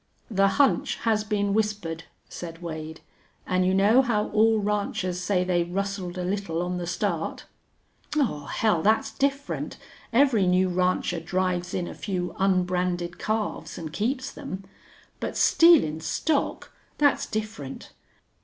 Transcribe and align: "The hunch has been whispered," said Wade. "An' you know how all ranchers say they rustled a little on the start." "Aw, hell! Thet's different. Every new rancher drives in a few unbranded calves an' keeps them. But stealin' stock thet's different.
"The 0.31 0.47
hunch 0.57 0.95
has 1.01 1.23
been 1.23 1.53
whispered," 1.53 2.05
said 2.27 2.59
Wade. 2.59 3.01
"An' 3.45 3.63
you 3.65 3.75
know 3.75 4.01
how 4.01 4.29
all 4.29 4.57
ranchers 4.57 5.19
say 5.19 5.43
they 5.43 5.63
rustled 5.63 6.17
a 6.17 6.23
little 6.23 6.63
on 6.63 6.79
the 6.79 6.87
start." 6.87 7.45
"Aw, 8.17 8.47
hell! 8.47 8.81
Thet's 8.83 9.11
different. 9.11 9.77
Every 10.11 10.47
new 10.47 10.69
rancher 10.69 11.19
drives 11.19 11.75
in 11.75 11.87
a 11.87 11.93
few 11.93 12.33
unbranded 12.39 13.19
calves 13.19 13.77
an' 13.77 13.89
keeps 13.89 14.31
them. 14.31 14.63
But 15.19 15.37
stealin' 15.37 15.99
stock 16.01 16.71
thet's 16.97 17.27
different. 17.27 17.91